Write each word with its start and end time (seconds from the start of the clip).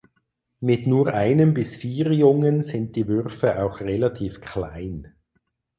Mit 0.59 0.87
nur 0.87 1.13
einem 1.13 1.53
bis 1.53 1.75
vier 1.75 2.11
Jungen 2.11 2.63
sind 2.63 2.95
die 2.95 3.07
Würfe 3.07 3.61
auch 3.63 3.81
relativ 3.81 4.41
klein. 4.41 5.13